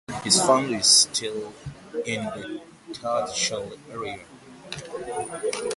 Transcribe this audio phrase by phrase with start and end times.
[0.23, 1.53] His family still
[1.93, 2.61] live in the
[2.91, 4.17] Tattershall area.